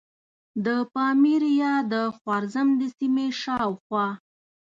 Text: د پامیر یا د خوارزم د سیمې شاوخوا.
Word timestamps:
د 0.65 0.67
پامیر 0.93 1.43
یا 1.61 1.73
د 1.93 1.93
خوارزم 2.17 2.67
د 2.79 2.81
سیمې 2.97 3.27
شاوخوا. 3.41 4.07